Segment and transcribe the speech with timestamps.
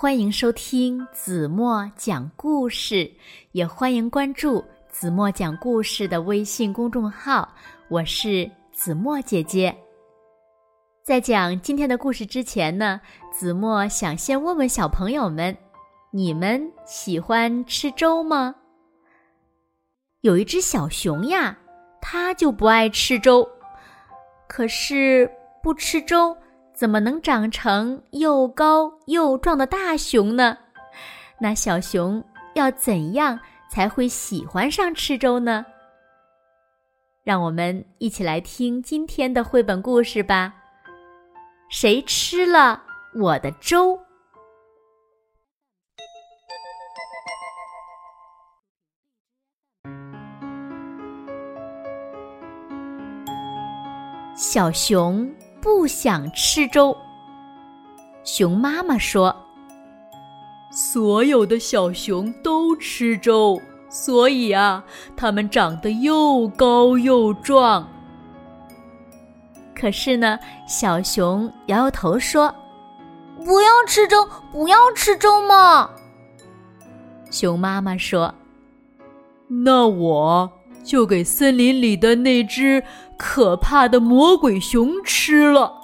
[0.00, 3.10] 欢迎收听子墨讲故事，
[3.50, 7.52] 也欢迎关注子墨讲故事的微信公众号。
[7.88, 9.76] 我是子墨姐姐。
[11.02, 13.00] 在讲今天的故事之前呢，
[13.32, 15.56] 子墨想先问问小朋友们：
[16.12, 18.54] 你们喜欢吃粥吗？
[20.20, 21.58] 有一只小熊呀，
[22.00, 23.48] 它就不爱吃粥，
[24.46, 25.28] 可是
[25.60, 26.36] 不吃粥。
[26.78, 30.56] 怎么能长成又高又壮的大熊呢？
[31.40, 32.22] 那小熊
[32.54, 35.66] 要怎样才会喜欢上吃粥呢？
[37.24, 40.54] 让我们一起来听今天的绘本故事吧。
[41.68, 42.80] 谁吃了
[43.12, 43.98] 我的粥？
[54.36, 55.28] 小熊。
[55.68, 56.96] 不想吃粥。
[58.24, 59.36] 熊妈妈说
[60.72, 64.82] ：“所有的小熊都吃粥，所以啊，
[65.14, 67.86] 它们长得又高又壮。”
[69.78, 72.52] 可是呢，小熊摇摇头说
[73.44, 75.90] ：“不要吃粥，不要吃粥嘛。”
[77.30, 78.34] 熊妈妈说
[79.64, 80.50] ：“那我……”
[80.84, 82.82] 就给森林里的那只
[83.18, 85.74] 可怕的魔鬼熊吃了。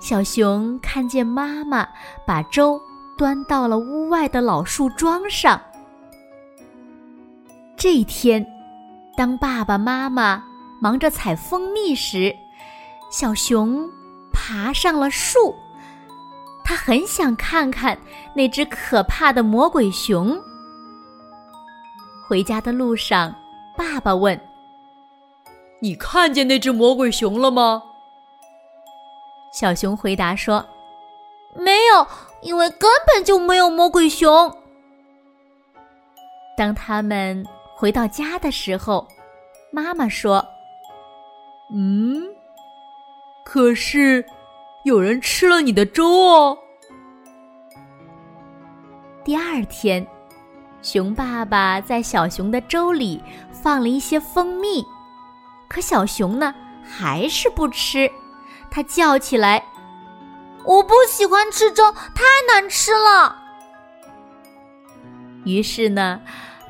[0.00, 1.86] 小熊看见妈妈
[2.24, 2.80] 把粥
[3.18, 5.60] 端到了屋外的老树桩上。
[7.76, 8.44] 这一天，
[9.16, 10.42] 当爸爸妈妈
[10.80, 12.34] 忙着采蜂蜜时，
[13.10, 13.88] 小熊
[14.32, 15.54] 爬上了树。
[16.64, 17.96] 他很想看看
[18.34, 20.36] 那只可怕的魔鬼熊。
[22.26, 23.32] 回家的路上，
[23.76, 24.38] 爸爸问
[25.80, 27.82] ：“你看见那只魔鬼熊了吗？”
[29.52, 30.64] 小熊回答说
[31.56, 32.06] ：“没有，
[32.42, 34.54] 因为根本就没有魔鬼熊。”
[36.56, 39.06] 当他们回到家的时候，
[39.70, 40.46] 妈妈说
[41.72, 42.22] ：“嗯，
[43.44, 44.24] 可是
[44.84, 46.58] 有人吃了你的粥哦。”
[49.24, 50.06] 第二天。
[50.82, 53.20] 熊爸爸在小熊的粥里
[53.50, 54.84] 放了一些蜂蜜，
[55.68, 58.10] 可小熊呢还是不吃。
[58.70, 59.64] 它叫起来
[60.64, 63.36] ：“我不喜欢吃粥，太难吃了。”
[65.44, 66.20] 于是呢，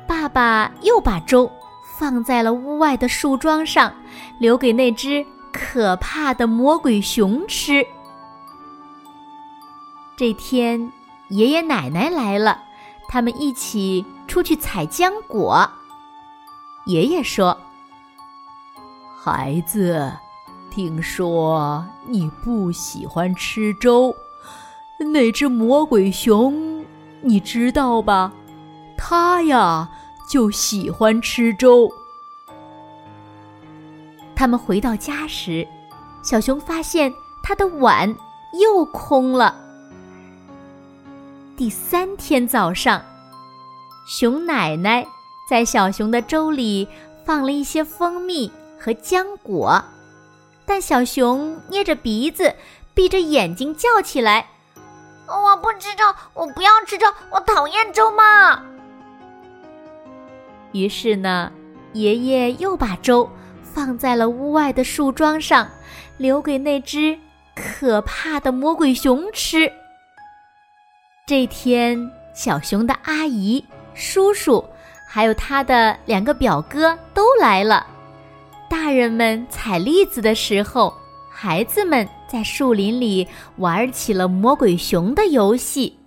[0.07, 1.51] 爸爸又把粥
[1.97, 3.93] 放在了屋外的树桩上，
[4.39, 7.85] 留给那只可怕的魔鬼熊吃。
[10.15, 10.91] 这天，
[11.29, 12.63] 爷爷奶奶来了。
[13.09, 15.69] 他们一起出去采浆果。
[16.85, 17.57] 爷爷说
[19.29, 20.09] ：“孩子，
[20.71, 24.15] 听说你不喜欢吃粥，
[25.11, 26.85] 那只魔鬼熊
[27.19, 28.31] 你知道吧？
[28.97, 29.89] 它呀
[30.29, 31.91] 就喜欢吃粥。”
[34.33, 35.67] 他们回到家时，
[36.23, 38.15] 小熊发现他的碗
[38.61, 39.53] 又空了。
[41.57, 43.03] 第三天早上，
[44.07, 45.05] 熊奶奶
[45.49, 46.87] 在小熊的粥里
[47.25, 48.49] 放了一些蜂蜜
[48.79, 49.83] 和浆果，
[50.65, 52.53] 但小熊捏着鼻子，
[52.93, 54.47] 闭着眼睛叫起来
[55.27, 58.63] ：“我不吃粥，我不要吃粥，我讨厌粥嘛！”
[60.73, 61.51] 于是呢，
[61.93, 63.29] 爷爷又把粥
[63.63, 65.67] 放在了屋外的树桩上，
[66.17, 67.17] 留给那只
[67.55, 69.71] 可怕的魔鬼熊吃。
[71.25, 74.63] 这天，小熊的阿姨、叔叔，
[75.07, 77.87] 还有他的两个表哥都来了。
[78.69, 80.93] 大人们采栗子的时候，
[81.29, 83.27] 孩子们在树林里
[83.57, 85.97] 玩起了魔鬼熊的游戏。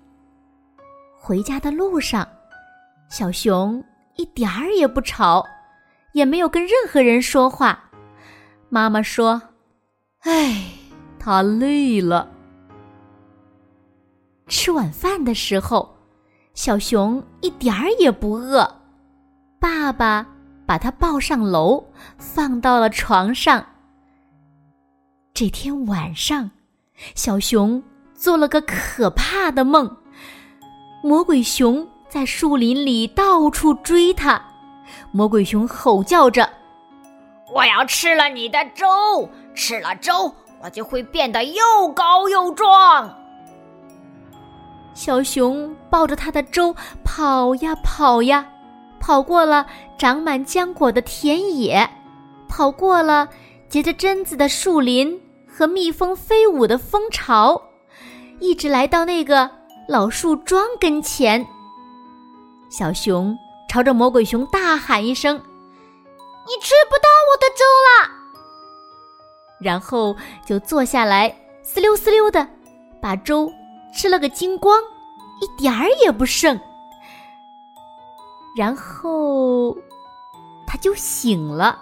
[1.18, 2.26] 回家的路上，
[3.08, 3.82] 小熊
[4.16, 5.44] 一点儿也不吵，
[6.12, 7.90] 也没有跟任何人说话。
[8.68, 9.40] 妈妈说
[10.22, 10.64] ：“哎，
[11.18, 12.28] 他累了。”
[14.48, 15.96] 吃晚饭的时候，
[16.54, 18.68] 小熊一点儿也不饿。
[19.60, 20.26] 爸爸
[20.70, 21.84] 把它抱上楼，
[22.16, 23.66] 放到了床上。
[25.34, 26.52] 这天晚上，
[27.16, 27.82] 小熊
[28.14, 29.96] 做了个可怕的梦，
[31.02, 34.40] 魔鬼熊在树林里到处追他。
[35.10, 36.48] 魔鬼熊吼叫着
[37.52, 40.32] ：“我要吃了你的粥，吃了粥，
[40.62, 43.12] 我就会变得又高又壮。”
[44.94, 48.46] 小熊抱着他的粥跑呀跑呀，
[49.00, 49.66] 跑过了
[49.98, 51.88] 长满浆果的田野，
[52.48, 53.28] 跑过了
[53.68, 57.60] 结着榛子的树林和蜜蜂飞舞的蜂巢。
[58.38, 59.50] 一直来到那个
[59.88, 61.46] 老树桩跟前，
[62.70, 63.36] 小熊
[63.68, 65.36] 朝着魔鬼熊大喊一声
[66.46, 68.10] ：“你吃不到我的粥了！”
[69.60, 70.16] 然后
[70.46, 72.46] 就坐下来，嘶溜嘶溜的
[73.00, 73.52] 把粥
[73.94, 74.80] 吃了个精光，
[75.40, 76.58] 一点儿也不剩。
[78.56, 79.76] 然后
[80.66, 81.78] 他就醒了，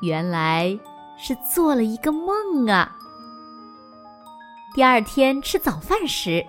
[0.00, 0.78] 原来
[1.16, 2.96] 是做了一个梦啊。
[4.74, 6.46] 第二天吃早饭时，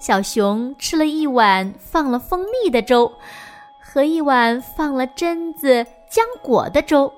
[0.00, 3.12] 小熊吃了一碗放了蜂蜜的粥，
[3.80, 7.12] 和一碗放了榛子、浆果的粥。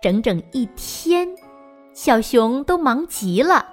[0.00, 1.28] 整整一天，
[1.92, 3.66] 小熊都忙极了。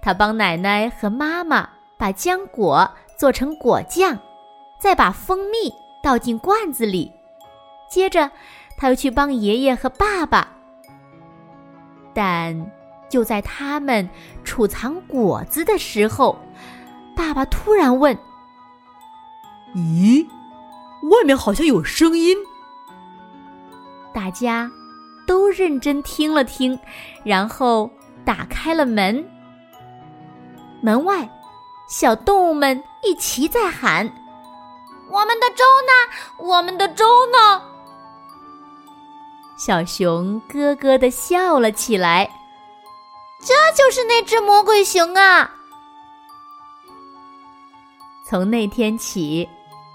[0.00, 2.88] 他帮奶奶和妈妈把浆果
[3.18, 4.18] 做成果酱，
[4.78, 5.72] 再把蜂蜜
[6.06, 7.10] 倒进罐子里。
[7.90, 8.30] 接着，
[8.76, 10.46] 他又去帮爷爷和爸爸，
[12.14, 12.70] 但。
[13.08, 14.06] 就在他们
[14.42, 16.36] 储藏果子的时候，
[17.14, 18.18] 爸爸突然问
[19.76, 20.26] ：“咦，
[21.08, 22.36] 外面好像有声音。”
[24.12, 24.68] 大家
[25.24, 26.76] 都认真听了听，
[27.22, 27.88] 然后
[28.24, 29.24] 打开了门。
[30.80, 31.30] 门外，
[31.88, 34.12] 小动物们一齐在喊
[35.08, 35.92] ：“我们的粥呢？
[36.38, 37.62] 我们的粥呢？”
[39.56, 42.30] 小熊咯咯的笑了起来。
[43.40, 45.50] 这就是那只魔鬼熊啊！
[48.24, 49.48] 从那天起，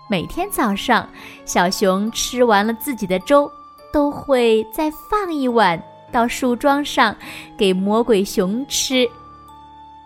[0.10, 1.10] 每天早上，
[1.44, 3.52] 小熊吃完了自己的粥，
[3.92, 5.81] 都会再放一碗
[6.12, 7.16] 到树桩上
[7.58, 9.10] 给魔鬼熊吃。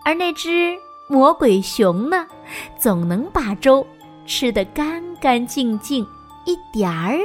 [0.04, 0.76] 而那只
[1.08, 2.26] 魔鬼熊呢，
[2.78, 3.86] 总能把粥
[4.26, 6.04] 吃得干干净净，
[6.44, 7.16] 一点儿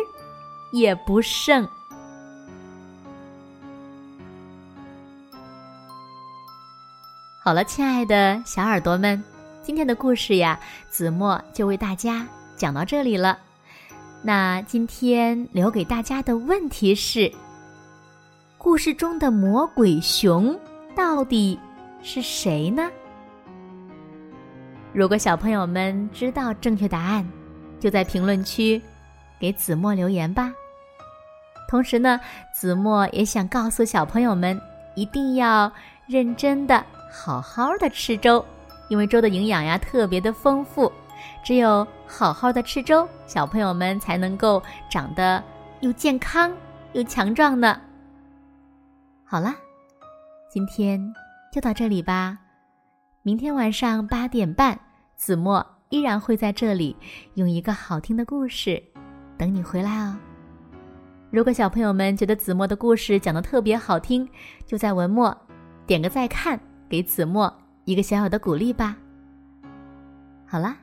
[0.71, 1.67] 也不剩。
[7.43, 9.21] 好了，亲爱的小耳朵们，
[9.63, 10.59] 今天的故事呀，
[10.89, 13.37] 子墨就为大家讲到这里了。
[14.21, 17.31] 那今天留给大家的问题是：
[18.59, 20.55] 故事中的魔鬼熊
[20.95, 21.59] 到底
[22.03, 22.87] 是谁呢？
[24.93, 27.25] 如果小朋友们知道正确答案，
[27.79, 28.81] 就在评论区
[29.39, 30.51] 给子墨留言吧。
[31.69, 32.19] 同时呢，
[32.53, 34.59] 子墨也想告诉小朋友们，
[34.95, 35.71] 一定要
[36.07, 36.83] 认真的。
[37.09, 38.45] 好好的吃粥，
[38.89, 40.91] 因为粥的营养呀特别的丰富，
[41.43, 45.41] 只有好好的吃粥，小朋友们才能够长得
[45.79, 46.51] 又健康
[46.93, 47.79] 又强壮呢。
[49.23, 49.55] 好啦，
[50.49, 51.01] 今天
[51.53, 52.37] 就到这里吧。
[53.23, 54.79] 明天晚上八点半，
[55.15, 56.95] 子墨依然会在这里
[57.35, 58.81] 用一个好听的故事
[59.37, 60.17] 等你回来哦。
[61.29, 64.27] 如果小朋友们觉得子墨的故事讲的特别好听，
[64.65, 65.35] 就在文末
[65.85, 66.59] 点个再看。
[66.89, 67.53] 给子墨
[67.85, 68.97] 一个小小的鼓励吧。
[70.45, 70.75] 好啦，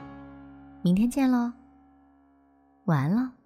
[0.80, 1.52] 明天见喽，
[2.86, 3.37] 晚安喽。